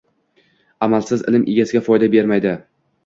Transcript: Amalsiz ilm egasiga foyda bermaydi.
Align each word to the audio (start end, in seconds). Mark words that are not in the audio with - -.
Amalsiz 0.87 1.23
ilm 1.33 1.45
egasiga 1.53 1.83
foyda 1.91 2.09
bermaydi. 2.17 2.55